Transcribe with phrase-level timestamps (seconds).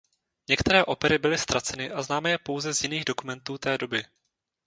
[0.49, 4.05] Některé opery byly ztraceny a známe je pouze z jiných dokumentů té doby.